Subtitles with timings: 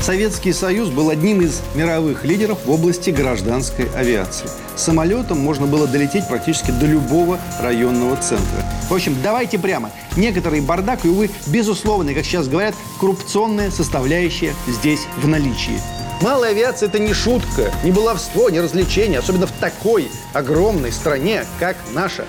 [0.00, 4.48] Советский Союз был одним из мировых лидеров в области гражданской авиации.
[4.74, 8.64] Самолетом можно было долететь практически до любого районного центра.
[8.88, 9.90] В общем, давайте прямо.
[10.16, 15.78] Некоторый бардак и, увы, безусловно, как сейчас говорят, коррупционная составляющая здесь в наличии.
[16.22, 21.76] Малая авиация– это не шутка, не баловство, не развлечение, особенно в такой огромной стране, как
[21.92, 22.24] наша.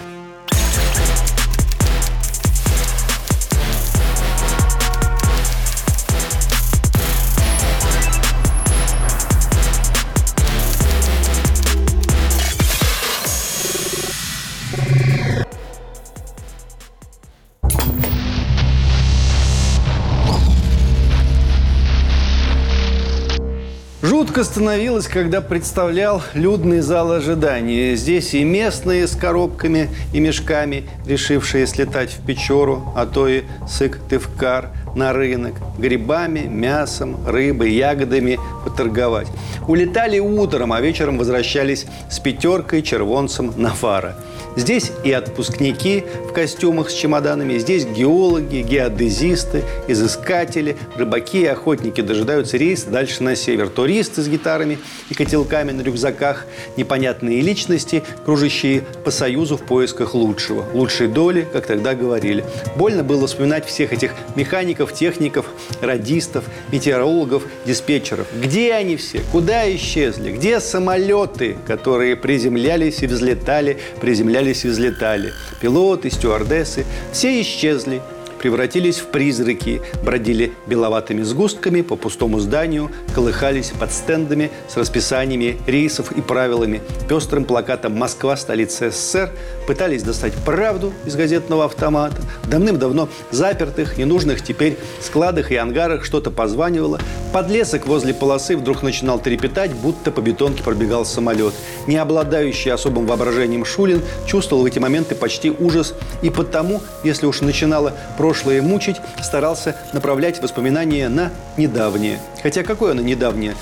[24.22, 27.96] Жутко становилось, когда представлял людный зал ожидания.
[27.96, 34.70] Здесь и местные с коробками и мешками, решившие слетать в Печору, а то и Сыктывкар
[34.96, 39.28] на рынок, грибами, мясом, рыбой, ягодами поторговать.
[39.68, 44.16] Улетали утром, а вечером возвращались с пятеркой червонцем на фара–
[44.56, 52.58] Здесь и отпускники в костюмах с чемоданами, здесь геологи, геодезисты, изыскатели, рыбаки и охотники дожидаются
[52.58, 53.70] рейс дальше на север.
[53.70, 54.78] Туристы с гитарами
[55.10, 61.66] и котелками на рюкзаках, непонятные личности, кружащие по Союзу в поисках лучшего, лучшей доли, как
[61.66, 62.44] тогда говорили.
[62.76, 65.46] Больно было вспоминать всех этих механиков, техников,
[65.82, 68.28] радистов, метеорологов, диспетчеров.
[68.42, 69.22] Где они все?
[69.32, 70.32] Куда исчезли?
[70.32, 75.34] Где самолеты, которые приземлялись и взлетали, приземлялись и взлетали.
[75.60, 78.02] Пилоты, стюардессы– все исчезли
[78.42, 86.12] превратились в призраки, бродили беловатыми сгустками по пустому зданию, колыхались под стендами с расписаниями рейсов
[86.12, 89.30] и правилами, пестрым плакатом «Москва, столица СССР»,
[89.68, 92.20] пытались достать правду из газетного автомата.
[92.46, 97.00] Давным-давно запертых, ненужных теперь складах и ангарах что-то позванивало.
[97.32, 101.54] Подлесок возле полосы вдруг начинал трепетать, будто по бетонке пробегал самолет.
[101.86, 105.94] Не обладающий особым воображением Шулин чувствовал в эти моменты почти ужас.
[106.24, 112.18] И потому, если уж начинало прошлое прошлое мучить, старался направлять воспоминания на недавнее.
[112.42, 113.56] Хотя какое оно недавнее?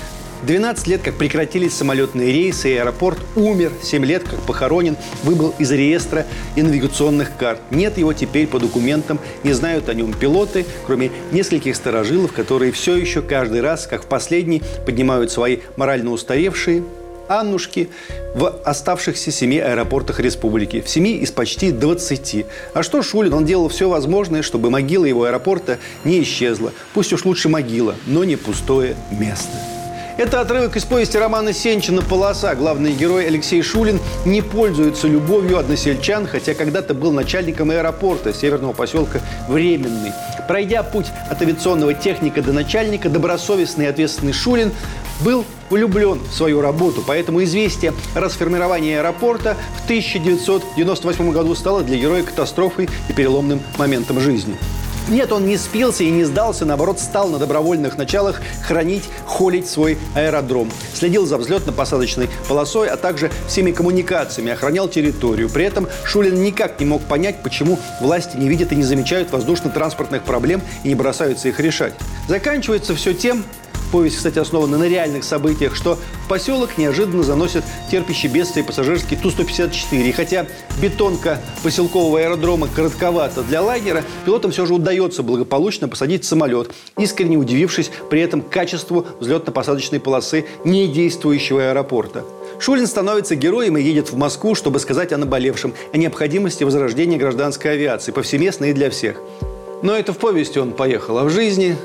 [0.44, 5.72] 12 лет, как прекратились самолетные рейсы, и аэропорт умер, 7 лет, как похоронен, выбыл из
[5.72, 7.58] реестра и навигационных карт.
[7.72, 12.94] Нет его теперь по документам, не знают о нем пилоты, кроме нескольких старожилов, которые все
[12.94, 16.84] еще каждый раз, как в последний, поднимают свои морально устаревшие,
[17.30, 17.90] Аннушки
[18.34, 20.80] в оставшихся семи аэропортах республики.
[20.80, 22.44] В семи из почти 20.
[22.74, 23.32] А что Шулин?
[23.32, 26.72] Он делал все возможное, чтобы могила его аэропорта не исчезла.
[26.92, 29.79] Пусть уж лучше могила, но не пустое место.
[30.20, 32.54] Это отрывок из повести романа Сенчина «Полоса».
[32.54, 39.22] Главный герой Алексей Шулин не пользуется любовью односельчан, хотя когда-то был начальником аэропорта северного поселка
[39.48, 40.12] Временный.
[40.46, 44.72] Пройдя путь от авиационного техника до начальника, добросовестный и ответственный Шулин
[45.20, 51.96] был влюблен в свою работу, поэтому известие о расформировании аэропорта в 1998 году стало для
[51.96, 54.58] героя катастрофой и переломным моментом жизни.
[55.10, 59.98] Нет, он не спился и не сдался, наоборот, стал на добровольных началах хранить, холить свой
[60.14, 60.70] аэродром.
[60.94, 65.50] Следил за взлетно-посадочной полосой, а также всеми коммуникациями, охранял территорию.
[65.50, 70.22] При этом Шулин никак не мог понять, почему власти не видят и не замечают воздушно-транспортных
[70.22, 71.94] проблем и не бросаются их решать.
[72.28, 73.42] Заканчивается все тем,
[73.92, 80.08] Повесть, кстати, основана на реальных событиях, что в поселок неожиданно заносит терпящий бедствие пассажирский Ту-154.
[80.08, 80.46] И хотя
[80.80, 87.90] бетонка поселкового аэродрома коротковата для лагера, пилотам все же удается благополучно посадить самолет, искренне удивившись
[88.10, 92.24] при этом качеству взлетно-посадочной полосы недействующего аэропорта.
[92.60, 97.72] Шулин становится героем и едет в Москву, чтобы сказать о наболевшем, о необходимости возрождения гражданской
[97.72, 99.20] авиации, повсеместно и для всех.
[99.82, 101.76] Но это в повести он поехал, а в жизни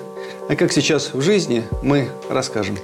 [0.47, 2.77] а как сейчас в жизни, мы расскажем.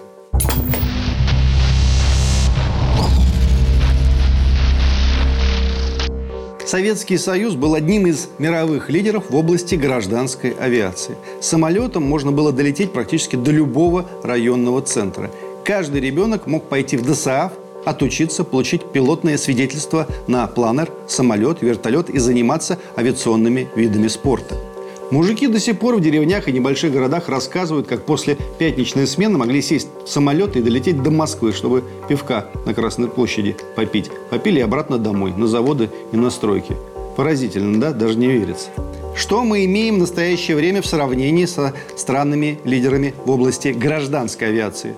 [6.66, 11.18] Советский Союз был одним из мировых лидеров в области гражданской авиации.
[11.42, 15.30] Самолетом можно было долететь практически до любого районного центра.
[15.66, 17.52] Каждый ребенок мог пойти в ДСАФ,
[17.84, 24.56] отучиться, получить пилотное свидетельство на планер, самолет, вертолет и заниматься авиационными видами спорта–
[25.12, 29.62] Мужики до сих пор в деревнях и небольших городах рассказывают, как после пятничной смены могли
[29.62, 34.10] сесть в самолет и долететь до Москвы, чтобы пивка на Красной площади попить.
[34.30, 36.78] Попили обратно домой, на заводы и на стройки.
[37.18, 37.92] Поразительно, да?
[37.92, 38.70] Даже не верится.
[39.14, 44.96] Что мы имеем в настоящее время в сравнении со странными лидерами в области гражданской авиации?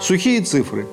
[0.00, 0.86] Сухие цифры.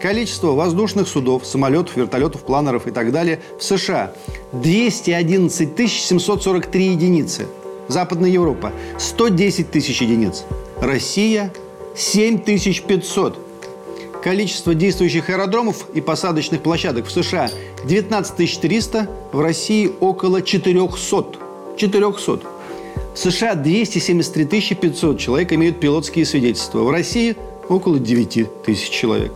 [0.00, 4.14] Количество воздушных судов, самолетов, вертолетов, планеров и так далее в США–
[4.52, 7.46] 211 743 единицы–
[7.88, 10.44] Западная Европа– 110 тысяч единиц.
[10.80, 11.52] Россия–
[11.96, 13.38] 7500.
[14.22, 17.48] Количество действующих аэродромов и посадочных площадок в США
[17.84, 21.38] 19 300, в России около 400.
[21.76, 22.40] 400.
[23.14, 26.80] В США 273 500 человек имеют пилотские свидетельства.
[26.80, 27.36] В России
[27.68, 29.32] около 9 тысяч человек.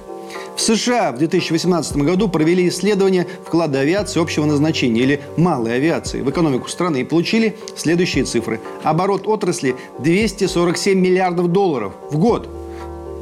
[0.61, 6.29] В США в 2018 году провели исследование вклада авиации общего назначения или малой авиации в
[6.29, 8.61] экономику страны и получили следующие цифры.
[8.83, 12.47] Оборот отрасли 247 миллиардов долларов в год.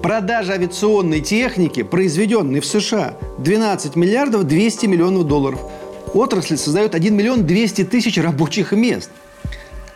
[0.02, 5.60] Продажа авиационной техники, произведенной в США, 12 миллиардов 200 миллионов долларов.
[6.14, 9.10] Отрасль создает 1 миллион 200 тысяч рабочих мест–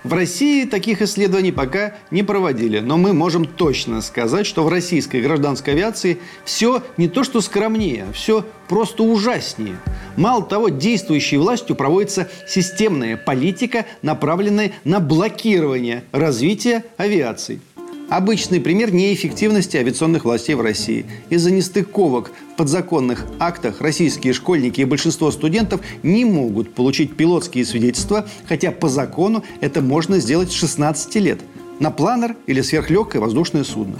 [0.04, 5.20] в России таких исследований пока не проводили, но мы можем точно сказать, что в российской
[5.20, 9.76] гражданской авиации все не то что скромнее, все просто ужаснее.
[10.16, 17.60] Мало того, действующей властью проводится системная политика, направленная на блокирование развития авиации–
[18.12, 21.06] Обычный пример неэффективности авиационных властей в России.
[21.30, 28.28] Из-за нестыковок в подзаконных актах российские школьники и большинство студентов не могут получить пилотские свидетельства,
[28.46, 31.40] хотя по закону это можно сделать с 16 лет
[31.78, 33.98] на планер или сверхлегкое воздушное судно.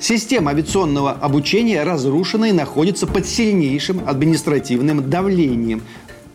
[0.00, 5.82] Система авиационного обучения разрушена и находится под сильнейшим административным давлением.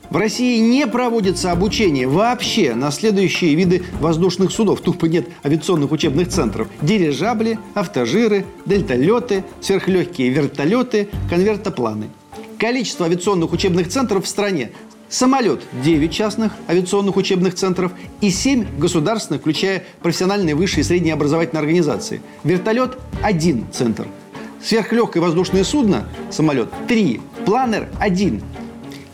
[0.09, 4.79] В России не проводится обучение вообще на следующие виды воздушных судов.
[4.81, 6.69] Тупо нет авиационных учебных центров.
[6.81, 12.07] Дирижабли, автожиры, дельталеты, сверхлегкие вертолеты, конвертопланы.
[12.57, 14.71] Количество авиационных учебных центров в стране
[15.09, 21.61] Самолет– 9 частных авиационных учебных центров и 7 государственных, включая профессиональные высшие и средние образовательные
[21.61, 22.21] организации.
[22.43, 24.05] Вертолет– один центр.
[24.61, 27.21] Сверхлегкое воздушное судно– самолет– 3.
[27.45, 27.87] Планер–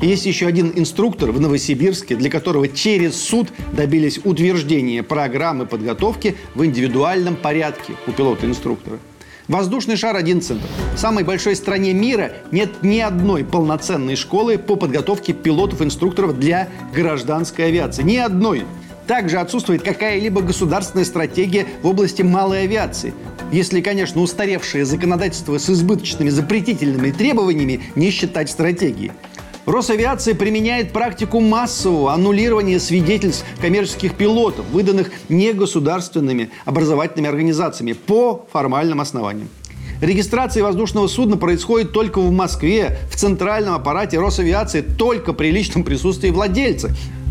[0.03, 6.65] Есть еще один инструктор в Новосибирске, для которого через суд добились утверждения программы подготовки в
[6.65, 9.00] индивидуальном порядке у пилота-инструктора.
[9.47, 10.65] Воздушный шар– один центр.
[10.94, 17.67] В самой большой стране мира нет ни одной полноценной школы по подготовке пилотов-инструкторов для гражданской
[17.67, 18.03] авиации.
[18.03, 18.65] Ни одной.
[19.07, 23.13] Также отсутствует какая-либо государственная стратегия в области малой авиации.
[23.53, 29.11] Если, конечно, устаревшее законодательство с избыточными запретительными требованиями не считать стратегией.
[29.65, 39.48] Росавиация применяет практику массового аннулирования свидетельств коммерческих пилотов, выданных негосударственными образовательными организациями по формальным основаниям.
[40.01, 46.30] Регистрация воздушного судна происходит только в Москве, в центральном аппарате Росавиации, только при личном присутствии
[46.30, 46.89] владельца.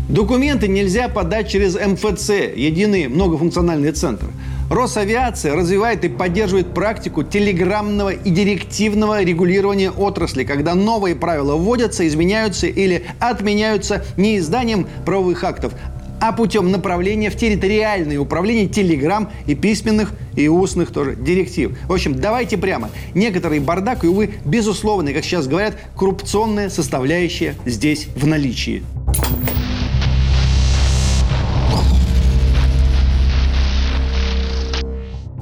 [0.09, 4.27] Документы нельзя подать через МФЦ, единый многофункциональный центр.
[4.69, 12.67] Росавиация развивает и поддерживает практику телеграммного и директивного регулирования отрасли, когда новые правила вводятся, изменяются
[12.67, 15.73] или отменяются не изданием правовых актов,
[16.19, 21.77] а путем направления в территориальное управление телеграмм и письменных и устных тоже директив.
[21.87, 22.89] В общем, давайте прямо.
[23.13, 28.83] Некоторый бардак и, увы, безусловно, как сейчас говорят, коррупционная составляющая здесь в наличии.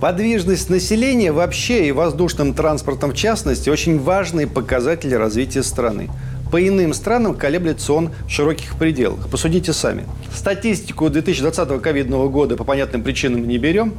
[0.02, 6.10] Подвижность населения вообще и воздушным транспортом в частности очень важные показатели развития страны.
[6.52, 9.30] По иным странам колеблется он в широких пределах.
[9.30, 10.06] Посудите сами.
[10.34, 13.94] Статистику 2020 ковидного года по понятным причинам не берем.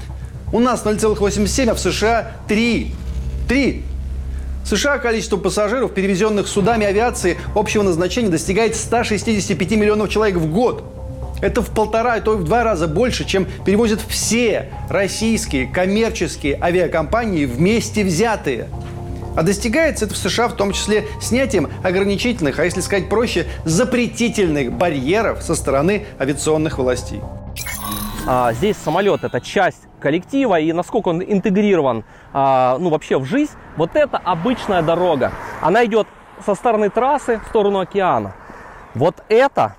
[0.53, 2.93] У нас 0,87, а в США 3.
[3.49, 3.83] 3.
[4.65, 10.83] В США количество пассажиров, перевезенных судами авиации общего назначения, достигает 165 миллионов человек в год.
[11.43, 17.45] Это в полтора, то и в два раза больше, чем перевозят все российские коммерческие авиакомпании
[17.45, 18.69] вместе взятые.
[19.37, 24.73] А достигается это в США в том числе снятием ограничительных, а если сказать проще, запретительных
[24.73, 27.21] барьеров со стороны авиационных властей.
[28.27, 33.53] А, здесь самолет это часть коллектива и насколько он интегрирован а, ну, вообще в жизнь,
[33.77, 35.33] вот это обычная дорога.
[35.61, 36.07] Она идет
[36.45, 38.35] со стороны трассы в сторону океана.
[38.95, 39.77] Вот это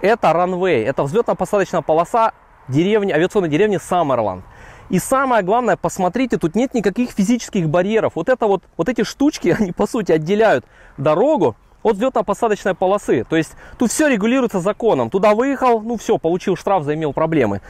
[0.00, 2.32] это ранвей, это взлетно-посадочная полоса
[2.68, 4.44] деревни, авиационной деревни Саммерланд.
[4.90, 8.12] И самое главное, посмотрите, тут нет никаких физических барьеров.
[8.16, 10.64] Вот это вот, вот эти штучки, они по сути отделяют
[10.96, 13.24] дорогу от взлетно-посадочной полосы.
[13.24, 15.10] То есть тут все регулируется законом.
[15.10, 17.60] Туда выехал, ну все, получил штраф, заимел проблемы.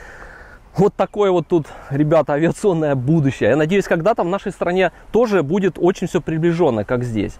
[0.77, 3.51] Вот такое вот тут, ребята, авиационное будущее.
[3.51, 7.39] Я надеюсь, когда-то в нашей стране тоже будет очень все приближенно, как здесь.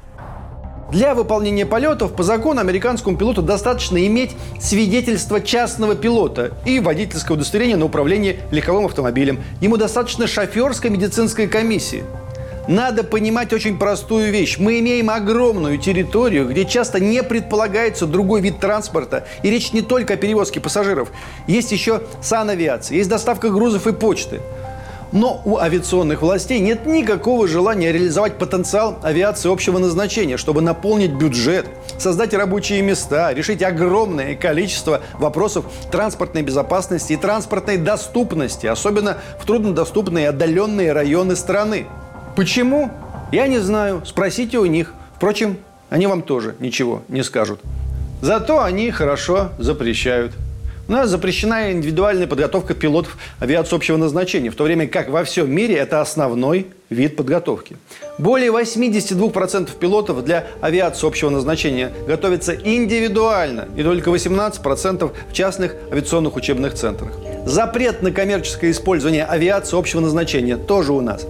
[0.91, 7.77] Для выполнения полетов по закону американскому пилоту достаточно иметь свидетельство частного пилота и водительское удостоверение
[7.77, 9.43] на управление легковым автомобилем.
[9.61, 12.05] Ему достаточно шоферской медицинской комиссии.
[12.69, 14.59] Надо понимать очень простую вещь.
[14.59, 19.27] Мы имеем огромную территорию, где часто не предполагается другой вид транспорта.
[19.43, 21.11] И речь не только о перевозке пассажиров.
[21.47, 24.41] Есть еще санавиация, есть доставка грузов и почты.
[25.13, 31.67] Но у авиационных властей нет никакого желания реализовать потенциал авиации общего назначения, чтобы наполнить бюджет,
[31.99, 40.25] создать рабочие места, решить огромное количество вопросов транспортной безопасности и транспортной доступности, особенно в труднодоступные
[40.25, 41.87] и отдаленные районы страны.
[42.37, 42.91] Почему?
[43.33, 44.03] Я не знаю.
[44.05, 44.95] Спросите у них.
[45.17, 45.57] Впрочем,
[45.89, 47.61] они вам тоже ничего не скажут.
[48.21, 50.33] Зато они хорошо запрещают.
[50.89, 55.51] У нас запрещена индивидуальная подготовка пилотов авиации общего назначения, в то время как во всем
[55.51, 57.77] мире это основной вид подготовки.
[58.17, 66.37] Более 82% пилотов для авиации общего назначения готовятся индивидуально, и только 18% в частных авиационных
[66.37, 67.13] учебных центрах.
[67.45, 71.27] Запрет на коммерческое использование авиации общего назначения тоже у нас.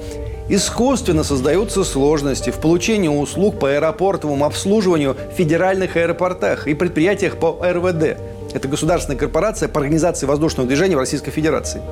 [0.48, 7.58] Искусственно создаются сложности в получении услуг по аэропортовому обслуживанию в федеральных аэропортах и предприятиях по
[7.60, 8.37] РВД.
[8.54, 11.82] Это государственная корпорация по организации воздушного движения в Российской Федерации.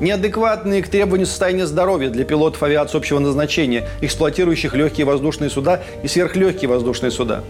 [0.00, 6.08] Неадекватные к требованию состояния здоровья для пилотов авиации общего назначения, эксплуатирующих легкие воздушные суда и
[6.08, 7.44] сверхлегкие воздушные суда.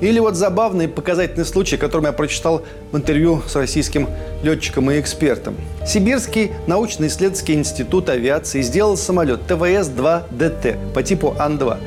[0.00, 4.08] Или вот забавный показательный случай, который я прочитал в интервью с российским
[4.42, 5.56] летчиком и экспертом.
[5.84, 11.78] Сибирский научно-исследовательский институт авиации сделал самолет ТВС-2ДТ по типу Ан-2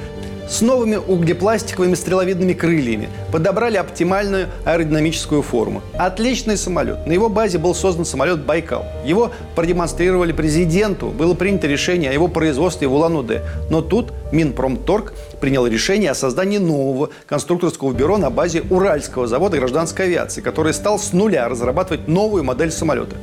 [0.51, 3.09] с новыми углепластиковыми стреловидными крыльями.
[3.31, 5.81] Подобрали оптимальную аэродинамическую форму.
[5.97, 7.07] Отличный самолет.
[7.07, 8.85] На его базе был создан самолет «Байкал».
[9.05, 11.07] Его продемонстрировали президенту.
[11.07, 13.43] Было принято решение о его производстве в Улан-Удэ.
[13.69, 20.05] Но тут Минпромторг принял решение о создании нового конструкторского бюро на базе Уральского завода гражданской
[20.05, 23.15] авиации, который стал с нуля разрабатывать новую модель самолета.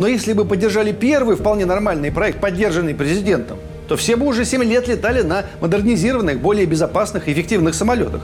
[0.00, 4.62] Но если бы поддержали первый вполне нормальный проект, поддержанный президентом, то все бы уже 7
[4.64, 8.22] лет летали на модернизированных, более безопасных и эффективных самолетах.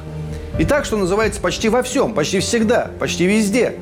[0.58, 3.74] И так, что называется, почти во всем, почти всегда, почти везде.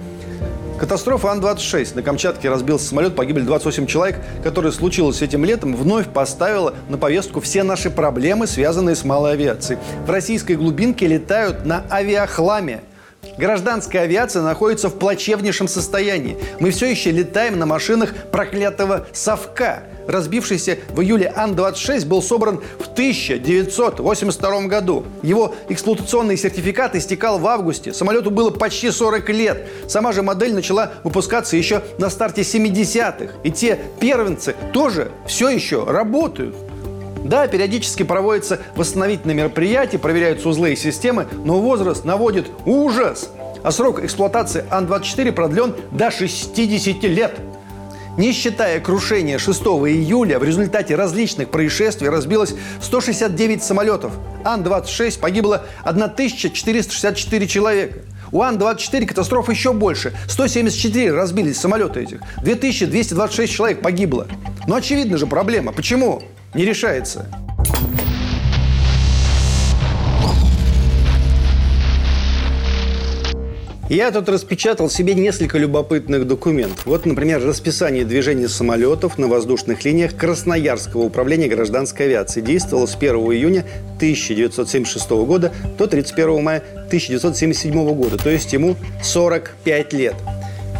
[0.79, 1.95] Катастрофа Ан-26.
[1.97, 7.41] На Камчатке разбился самолет, погибли 28 человек, которая случилась этим летом, вновь поставила на повестку
[7.41, 9.79] все наши проблемы, связанные с малой авиацией.
[10.07, 12.83] В российской глубинке летают на авиахламе.
[13.37, 16.37] Гражданская авиация находится в плачевнейшем состоянии.
[16.61, 19.85] Мы все еще летаем на машинах проклятого совка.
[20.07, 25.05] Разбившийся в июле Ан-26 был собран в 1982 году.
[25.23, 27.93] Его эксплуатационный сертификат истекал в августе.
[27.93, 29.69] Самолету было почти 40 лет.
[29.89, 33.35] Сама же модель начала выпускаться еще на старте 70-х.
[33.45, 36.55] И те первенцы тоже все еще работают.
[37.25, 43.31] Да, периодически проводятся восстановительные мероприятия, проверяются узлы и системы, но возраст наводит ужас.
[43.63, 47.39] А срок эксплуатации Ан-24 продлен до 60 лет.
[48.19, 54.13] Не считая крушения 6 июля, в результате различных происшествий разбилось 169 самолетов.
[54.45, 57.99] Ан-26 погибло 1464 человека.
[58.33, 60.13] У Ан-24 катастроф еще больше.
[60.29, 62.21] 174 разбились самолеты этих.
[62.43, 64.27] 2226 человек погибло.
[64.67, 65.73] Но очевидно же проблема.
[65.73, 66.23] Почему?
[66.55, 67.27] Не решается.
[73.89, 76.85] Я тут распечатал себе несколько любопытных документов.
[76.87, 83.15] Вот, например, расписание движения самолетов на воздушных линиях Красноярского управления гражданской авиации действовало с 1
[83.17, 83.67] июня
[83.97, 90.15] 1976 года до 31 мая 1977 года, то есть ему 45 лет.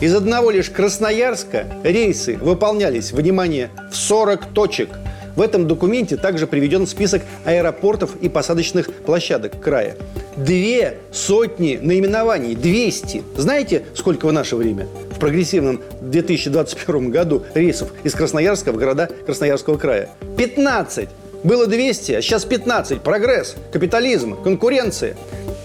[0.01, 4.89] Из одного лишь Красноярска рейсы выполнялись, внимание, в 40 точек–
[5.37, 9.97] в этом документе также приведен список аэропортов и посадочных площадок края.
[10.37, 13.23] Две сотни наименований, 200.
[13.37, 14.87] Знаете, сколько в наше время?
[15.11, 20.11] В прогрессивном 2021 году рейсов из Красноярска в города Красноярского края.
[20.37, 21.09] 15.
[21.45, 23.01] Было 200, а сейчас 15.
[23.01, 25.17] Прогресс, капитализм, конкуренция.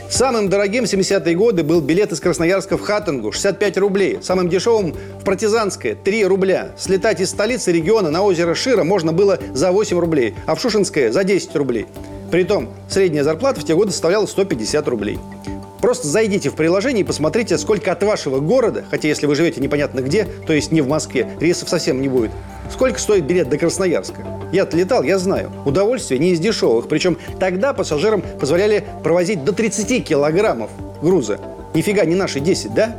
[0.09, 4.19] Самым дорогим в 70-е годы был билет из Красноярска в Хаттингу– 65 рублей.
[4.21, 6.71] Самым дешевым– в Партизанское– 3 рубля.
[6.77, 11.11] Слетать из столицы региона на озеро Шира можно было за 8 рублей, а в Шушинское–
[11.13, 11.87] за 10 рублей.
[12.31, 15.19] Притом, средняя зарплата в те годы составляла 150 рублей.
[15.81, 20.01] Просто зайдите в приложение и посмотрите, сколько от вашего города, хотя если вы живете непонятно
[20.01, 22.31] где, то есть не в Москве, рейсов совсем не будет,
[22.71, 24.25] сколько стоит билет до Красноярска.
[24.51, 25.51] Я отлетал, я знаю.
[25.65, 26.87] Удовольствие не из дешевых.
[26.87, 30.69] Причем тогда пассажирам позволяли провозить до 30 килограммов
[31.01, 31.39] груза.
[31.73, 32.95] Нифига не наши 10, да?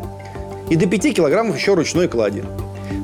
[0.68, 2.42] И до 5 килограммов еще ручной клади.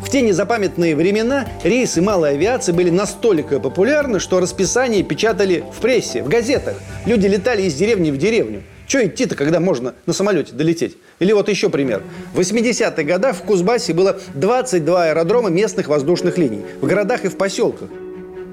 [0.05, 6.23] В те незапамятные времена рейсы малой авиации были настолько популярны, что расписание печатали в прессе,
[6.23, 6.77] в газетах.
[7.07, 8.63] Люди летали из деревни в деревню.
[8.87, 10.97] Че идти-то, когда можно на самолете долететь?
[11.19, 12.03] Или вот еще пример.
[12.35, 16.63] В 80-х годах в Кузбассе было 22 аэродрома местных воздушных линий.
[16.81, 17.89] В городах и в поселках.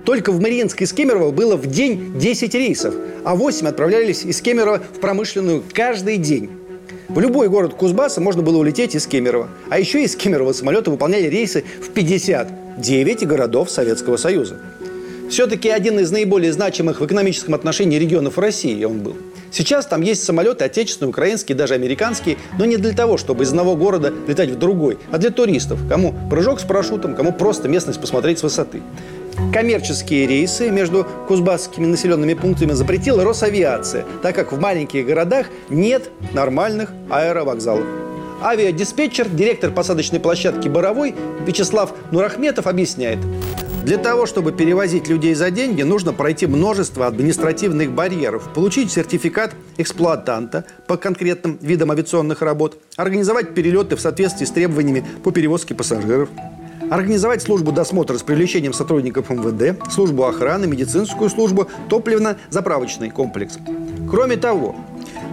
[0.05, 4.79] Только в Мариинск из Кемерово было в день 10 рейсов, а 8 отправлялись из Кемерово
[4.79, 6.49] в промышленную каждый день.
[7.09, 9.49] В любой город Кузбасса можно было улететь из Кемерово.
[9.69, 14.59] А еще из Кемерово самолеты выполняли рейсы в 59 городов Советского Союза.
[15.29, 19.17] Все-таки один из наиболее значимых в экономическом отношении регионов России он был.
[19.51, 23.75] Сейчас там есть самолеты отечественные, украинские, даже американские, но не для того, чтобы из одного
[23.75, 28.39] города летать в другой, а для туристов, кому прыжок с парашютом, кому просто местность посмотреть
[28.39, 28.81] с высоты.
[29.53, 36.91] Коммерческие рейсы между кузбасскими населенными пунктами запретила Росавиация, так как в маленьких городах нет нормальных
[37.09, 37.85] аэровокзалов.
[38.41, 41.13] Авиадиспетчер, директор посадочной площадки «Боровой»
[41.45, 43.19] Вячеслав Нурахметов объясняет.
[43.83, 50.65] Для того, чтобы перевозить людей за деньги, нужно пройти множество административных барьеров, получить сертификат эксплуатанта
[50.87, 56.29] по конкретным видам авиационных работ, организовать перелеты в соответствии с требованиями по перевозке пассажиров,
[56.91, 63.57] организовать службу досмотра с привлечением сотрудников МВД, службу охраны, медицинскую службу, топливно-заправочный комплекс.
[64.09, 64.75] Кроме того,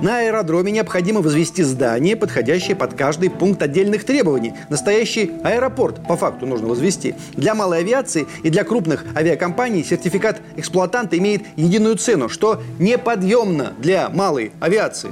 [0.03, 4.55] на аэродроме необходимо возвести здание, подходящее под каждый пункт отдельных требований.
[4.69, 7.15] Настоящий аэропорт, по факту, нужно возвести.
[7.35, 14.09] Для малой авиации и для крупных авиакомпаний сертификат эксплуатанта имеет единую цену, что неподъемно для
[14.09, 15.11] малой авиации.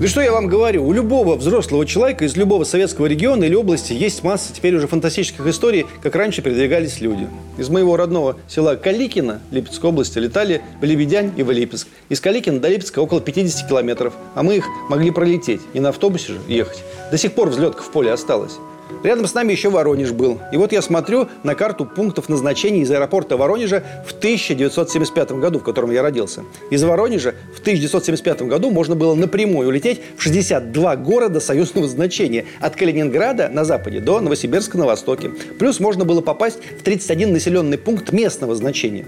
[0.00, 3.92] Да что я вам говорю, у любого взрослого человека из любого советского региона или области
[3.92, 7.28] есть масса теперь уже фантастических историй, как раньше передвигались люди.
[7.58, 11.86] Из моего родного села Каликина Липецкой области летали в Лебедянь и в Липецк.
[12.08, 16.32] Из Каликина до Липецка около 50 километров, а мы их могли пролететь, не на автобусе
[16.32, 16.82] же ехать.
[17.10, 18.54] До сих пор взлетка в поле осталась.
[19.02, 20.38] Рядом с нами еще Воронеж был.
[20.52, 25.62] И вот я смотрю на карту пунктов назначения из аэропорта Воронежа в 1975 году, в
[25.62, 26.44] котором я родился.
[26.70, 32.44] Из Воронежа в 1975 году можно было напрямую улететь в 62 города союзного значения.
[32.60, 35.30] От Калининграда на западе до Новосибирска на востоке.
[35.58, 39.06] Плюс можно было попасть в 31 населенный пункт местного значения.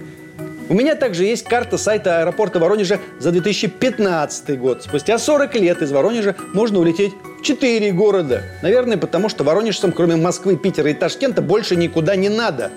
[0.68, 4.82] У меня также есть карта сайта аэропорта Воронежа за 2015 год.
[4.82, 8.42] Спустя 40 лет из Воронежа можно улететь в 4 города.
[8.62, 12.70] Наверное, потому что воронежцам, кроме Москвы, Питера и Ташкента, больше никуда не надо.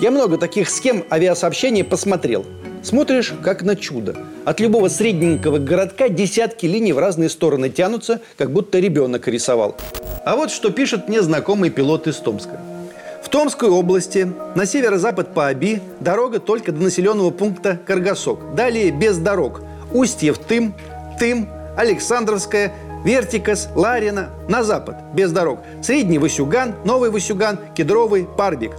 [0.00, 2.44] Я много таких схем авиасообщения посмотрел.
[2.82, 4.14] Смотришь, как на чудо.
[4.44, 9.76] От любого средненького городка десятки линий в разные стороны тянутся, как будто ребенок рисовал.
[10.24, 12.60] А вот что пишет мне знакомый пилот из Томска.
[13.34, 18.54] Томской области на северо-запад по Аби дорога только до населенного пункта Каргасок.
[18.54, 19.60] Далее без дорог.
[19.92, 20.72] Устьев Тым,
[21.18, 22.72] Тым, Александровская,
[23.04, 24.30] Вертикас, Ларина.
[24.48, 25.58] На запад без дорог.
[25.82, 28.70] Средний Васюган, Новый Васюган, Кедровый, Парбик.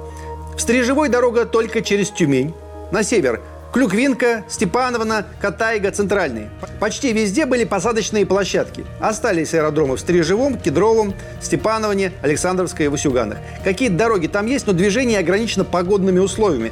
[0.56, 2.54] В Стрижевой дорога только через Тюмень.
[2.92, 3.42] На север
[3.76, 6.48] Клюквинка, Степановна, Катайга, Центральный.
[6.80, 8.86] Почти везде были посадочные площадки.
[9.02, 13.38] Остались аэродромы в Стрижевом, Кедровом, Степановне, Александровской и Васюганах.
[13.66, 16.72] Какие-то дороги там есть, но движение ограничено погодными условиями.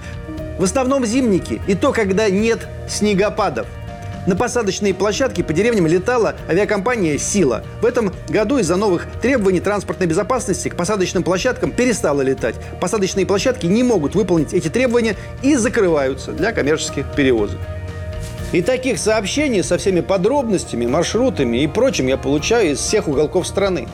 [0.58, 3.68] В основном зимники, и то, когда нет снегопадов–
[4.26, 7.64] на посадочные площадки по деревням летала авиакомпания «Сила».
[7.82, 12.56] В этом году из-за новых требований транспортной безопасности к посадочным площадкам перестала летать.
[12.80, 17.60] Посадочные площадки не могут выполнить эти требования и закрываются для коммерческих перевозок.
[18.54, 23.88] И таких сообщений со всеми подробностями, маршрутами и прочим я получаю из всех уголков страны.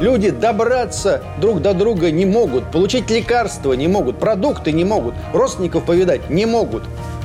[0.00, 5.84] Люди добраться друг до друга не могут, получить лекарства не могут, продукты не могут, родственников
[5.84, 6.82] повидать не могут.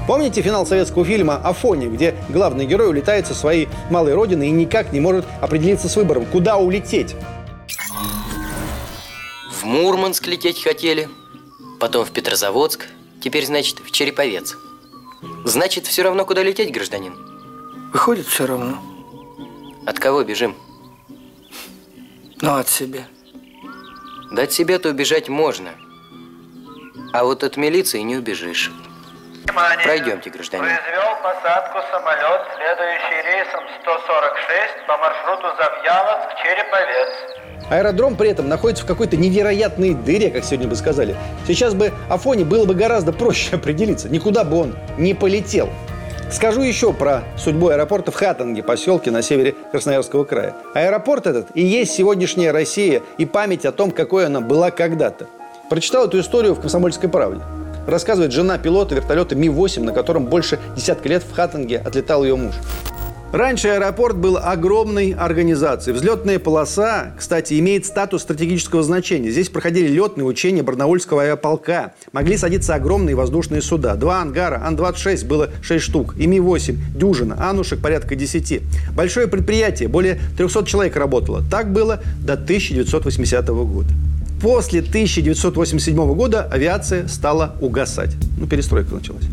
[0.07, 4.93] Помните финал советского фильма «Афоня», где главный герой улетает со своей малой родины и никак
[4.93, 7.13] не может определиться с выбором, куда улететь?
[9.51, 11.09] В Мурманск лететь хотели,
[11.77, 12.87] потом в Петрозаводск,
[13.21, 14.55] теперь, значит, в Череповец.
[15.43, 17.13] Значит, все равно, куда лететь, гражданин?
[17.91, 18.77] Выходит, все равно.
[19.85, 20.55] От кого бежим?
[22.39, 23.07] Ну, от себя.
[24.31, 25.71] Да от себя-то убежать можно.
[27.11, 28.71] А вот от милиции не убежишь.
[29.47, 29.85] Внимание!
[29.85, 30.65] Пройдемте, гражданин.
[30.65, 37.69] Произвел посадку самолет, следующий рейсом 146 по маршруту Завьяловск-Череповец.
[37.69, 41.15] Аэродром при этом находится в какой-то невероятной дыре, как сегодня бы сказали.
[41.47, 44.09] Сейчас бы Афоне было бы гораздо проще определиться.
[44.09, 45.69] Никуда бы он не полетел.
[46.29, 50.55] Скажу еще про судьбу аэропорта в Хатанге, поселке на севере Красноярского края.
[50.73, 55.27] Аэропорт этот и есть сегодняшняя Россия и память о том, какой она была когда-то.
[55.69, 57.41] Прочитал эту историю в «Комсомольской правде»
[57.87, 62.53] рассказывает жена пилота вертолета Ми-8, на котором больше десятка лет в Хаттинге отлетал ее муж.
[63.33, 65.93] Раньше аэропорт был огромной организацией.
[65.93, 69.29] Взлетная полоса, кстати, имеет статус стратегического значения.
[69.31, 71.93] Здесь проходили летные учения Барнаульского авиаполка.
[72.13, 73.95] Могли садиться огромные воздушные суда.
[73.95, 78.61] Два ангара, Ан-26 было 6 штук, и Ми-8 дюжина, Анушек порядка 10.
[78.95, 81.43] Большое предприятие, более 300 человек работало.
[81.51, 83.89] Так было до 1980 года.
[84.41, 88.11] После 1987 года авиация стала угасать.
[88.37, 89.23] Ну, перестройка началась.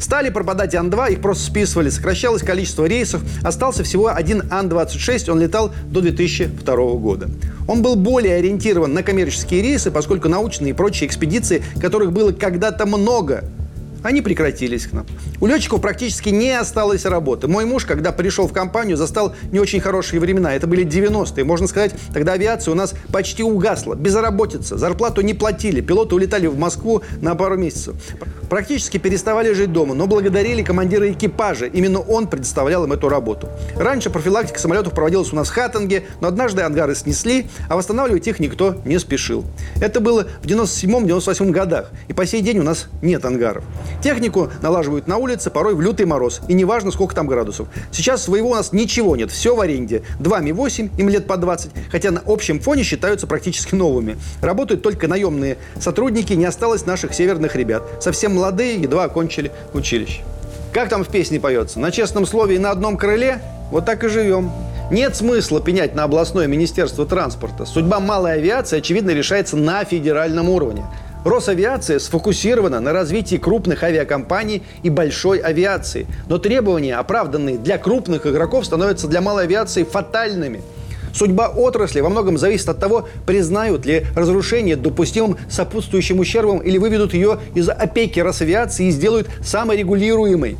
[0.00, 3.22] Стали пропадать Ан-2, их просто списывали, сокращалось количество рейсов.
[3.42, 7.28] Остался всего один Ан-26, он летал до 2002 года.
[7.68, 12.84] Он был более ориентирован на коммерческие рейсы, поскольку научные и прочие экспедиции, которых было когда-то
[12.86, 13.44] много,
[14.02, 15.06] они прекратились к нам.
[15.40, 17.48] У летчиков практически не осталось работы.
[17.48, 20.54] Мой муж, когда пришел в компанию, застал не очень хорошие времена.
[20.54, 21.44] Это были 90-е.
[21.44, 23.94] Можно сказать, тогда авиация у нас почти угасла.
[23.94, 25.80] Безработица, зарплату не платили.
[25.80, 27.96] Пилоты улетали в Москву на пару месяцев.
[28.48, 31.66] Практически переставали жить дома, но благодарили командира экипажа.
[31.66, 33.48] Именно он предоставлял им эту работу.
[33.76, 38.40] Раньше профилактика самолетов проводилась у нас в Хаттинге, но однажды ангары снесли, а восстанавливать их
[38.40, 39.44] никто не спешил.
[39.80, 43.64] Это было в 97-98 годах, и по сей день у нас нет ангаров.
[44.02, 46.40] Технику налаживают на улице, порой в лютый мороз.
[46.48, 47.68] И неважно, сколько там градусов.
[47.90, 49.30] Сейчас своего у нас ничего нет.
[49.30, 50.02] Все в аренде.
[50.18, 51.70] Два Ми-8, им лет по 20.
[51.90, 54.16] Хотя на общем фоне считаются практически новыми.
[54.40, 56.32] Работают только наемные сотрудники.
[56.32, 57.82] Не осталось наших северных ребят.
[58.00, 60.22] Совсем молодые, едва окончили училище.
[60.72, 61.80] Как там в песне поется?
[61.80, 63.40] На честном слове и на одном крыле?
[63.70, 64.50] Вот так и живем.
[64.90, 67.66] Нет смысла пенять на областное министерство транспорта.
[67.66, 70.84] Судьба малой авиации, очевидно, решается на федеральном уровне.
[71.28, 76.06] Росавиация сфокусирована на развитии крупных авиакомпаний и большой авиации.
[76.26, 80.62] Но требования, оправданные для крупных игроков, становятся для малой авиации фатальными.
[81.14, 87.14] Судьба отрасли во многом зависит от того, признают ли разрушение допустимым сопутствующим ущербом или выведут
[87.14, 90.56] ее из опеки Росавиации и сделают саморегулируемой.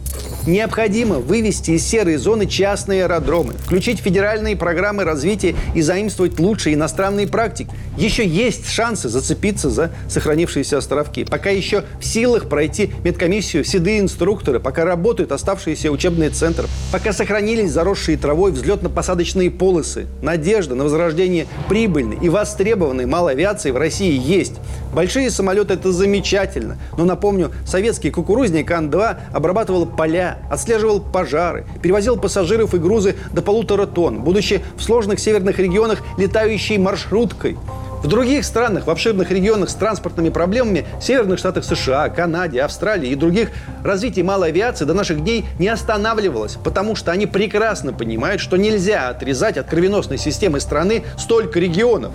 [0.46, 7.26] Необходимо вывести из серой зоны частные аэродромы, включить федеральные программы развития и заимствовать лучшие иностранные
[7.26, 7.70] практики.
[7.98, 11.24] Еще есть шансы зацепиться за сохранившиеся островки.
[11.24, 17.70] Пока еще в силах пройти медкомиссию седые инструкторы, пока работают оставшиеся учебные центры, пока сохранились
[17.70, 20.06] заросшие травой взлетно-посадочные полосы.
[20.38, 24.54] Надежда на возрождение прибыльной и востребованной малой авиации в России есть.
[24.94, 26.78] Большие самолеты– это замечательно.
[26.96, 33.86] Но напомню, советский кукурузник Ан-2 обрабатывал поля, отслеживал пожары, перевозил пассажиров и грузы до полутора
[33.86, 37.58] тонн, будучи в сложных северных регионах летающей маршруткой.
[38.02, 43.16] В других странах, в обширных регионах с транспортными проблемами, северных штатах США, Канаде, Австралии и
[43.16, 43.50] других,
[43.82, 49.08] развитие малой авиации до наших дней не останавливалось, потому что они прекрасно понимают, что нельзя
[49.08, 52.12] отрезать от кровеносной системы страны столько регионов.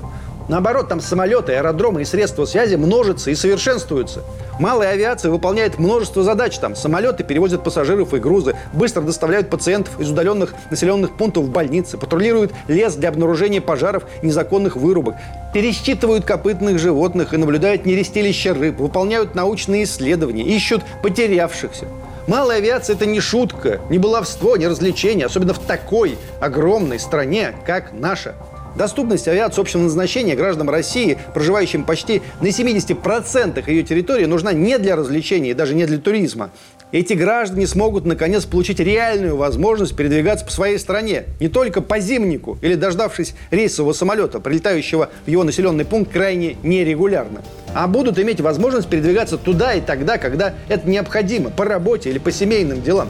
[0.54, 4.22] Наоборот, там самолеты, аэродромы и средства связи множатся и совершенствуются.
[4.60, 6.56] Малая авиация выполняет множество задач.
[6.60, 11.98] Там самолеты перевозят пассажиров и грузы, быстро доставляют пациентов из удаленных населенных пунктов в больницы,
[11.98, 15.16] патрулируют лес для обнаружения пожаров и незаконных вырубок,
[15.56, 21.88] пересчитывают копытных животных и наблюдают нерестилища рыб, выполняют научные исследования, ищут потерявшихся.
[22.28, 27.92] Малая авиация– это не шутка, не баловство, не развлечение, особенно в такой огромной стране, как
[27.92, 28.36] наша.
[28.76, 34.96] Доступность авиации общего назначения гражданам России, проживающим почти на 70% ее территории, нужна не для
[34.96, 36.50] развлечений и даже не для туризма.
[36.92, 41.24] Эти граждане смогут, наконец, получить реальную возможность передвигаться по своей стране.
[41.40, 47.42] Не только по зимнику или дождавшись рейсового самолета, прилетающего в его населенный пункт крайне нерегулярно.
[47.74, 52.32] А будут иметь возможность передвигаться туда и тогда, когда это необходимо, по работе или по
[52.32, 53.10] семейным делам.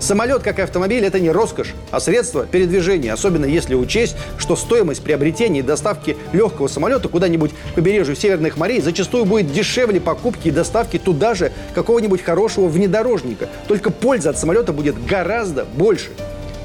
[0.00, 5.02] Самолет, как и автомобиль, это не роскошь, а средство передвижения, особенно если учесть, что стоимость
[5.02, 10.52] приобретения и доставки легкого самолета куда-нибудь к побережью Северных морей зачастую будет дешевле покупки и
[10.52, 13.48] доставки туда же какого-нибудь хорошего внедорожника.
[13.66, 16.10] Только польза от самолета будет гораздо больше.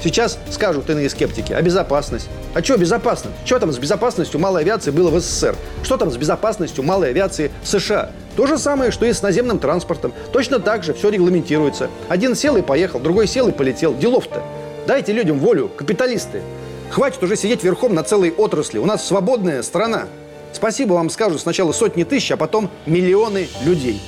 [0.04, 2.28] Сейчас скажут иные скептики, а безопасность?
[2.52, 3.34] А что безопасность?
[3.46, 5.56] Что там с безопасностью малой авиации было в СССР?
[5.82, 8.10] Что там с безопасностью малой авиации в США?
[8.36, 10.12] То же самое, что и с наземным транспортом.
[10.30, 11.88] Точно так же все регламентируется.
[12.10, 13.94] Один сел и поехал, другой сел и полетел.
[13.94, 14.42] Делов-то.
[14.86, 16.42] Дайте людям волю, капиталисты.
[16.90, 18.76] Хватит уже сидеть верхом на целой отрасли.
[18.76, 20.08] У нас свободная страна.
[20.52, 24.02] Спасибо вам скажут сначала сотни тысяч, а потом миллионы людей.